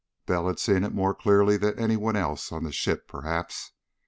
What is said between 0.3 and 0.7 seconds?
had